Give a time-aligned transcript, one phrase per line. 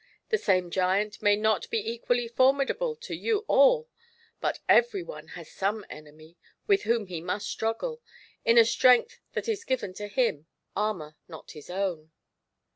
[0.29, 3.87] The same giant may not be equally formidable to you all,
[4.39, 8.01] but every one has some enemy with whom he must struggle,
[8.43, 12.09] in a strength that is given to him, armour not his own."